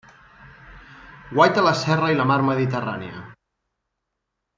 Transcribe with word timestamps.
Guaita 1.33 1.65
la 1.67 1.73
serra 1.81 2.09
i 2.13 2.17
la 2.21 2.25
mar 2.31 2.39
Mediterrània. 2.49 3.21